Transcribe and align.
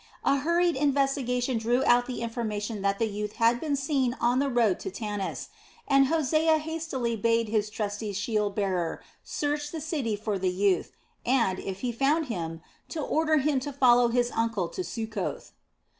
A 0.23 0.37
hurried 0.37 0.75
investigation 0.75 1.59
drew 1.59 1.85
out 1.85 2.07
the 2.07 2.23
information 2.23 2.81
that 2.81 2.97
the 2.97 3.05
youth 3.05 3.33
had 3.33 3.59
been 3.59 3.75
seen 3.75 4.15
on 4.19 4.39
the 4.39 4.49
road 4.49 4.79
to 4.79 4.89
Tanis, 4.89 5.49
and 5.87 6.07
Hosea 6.07 6.57
hastily 6.57 7.15
bade 7.15 7.49
his 7.49 7.69
trusty 7.69 8.11
shield 8.11 8.55
bearer 8.55 9.03
search 9.23 9.71
the 9.71 9.79
city 9.79 10.15
for 10.15 10.39
the 10.39 10.49
youth 10.49 10.93
and, 11.23 11.59
if 11.59 11.81
he 11.81 11.91
found 11.91 12.29
him, 12.29 12.61
to 12.89 12.99
order 12.99 13.37
him 13.37 13.59
to 13.59 13.71
follow 13.71 14.07
his 14.07 14.31
uncle 14.31 14.69
to 14.69 14.83
Succoth. 14.83 15.51